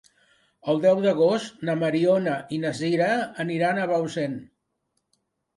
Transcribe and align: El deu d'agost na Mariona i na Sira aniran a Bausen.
El 0.71 0.79
deu 0.85 1.01
d'agost 1.03 1.59
na 1.69 1.75
Mariona 1.83 2.33
i 2.57 2.59
na 2.63 2.71
Sira 2.79 3.11
aniran 3.45 3.83
a 3.83 3.87
Bausen. 3.93 4.39